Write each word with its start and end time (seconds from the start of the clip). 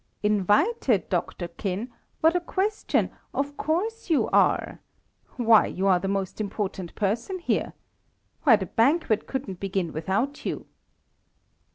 "Invited, 0.23 1.07
doctorkin! 1.11 1.91
What 2.21 2.35
a 2.35 2.39
question! 2.39 3.11
Of 3.35 3.55
course 3.55 4.09
you 4.09 4.29
are. 4.31 4.79
Why, 5.37 5.67
you 5.67 5.85
are 5.85 5.99
the 5.99 6.07
most 6.07 6.41
important 6.41 6.95
person 6.95 7.37
here. 7.37 7.73
Why, 8.41 8.55
the 8.55 8.65
banquet 8.65 9.27
couldn't 9.27 9.59
begin 9.59 9.93
without 9.93 10.43
you." 10.43 10.65